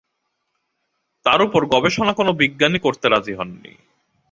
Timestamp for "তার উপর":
1.25-1.61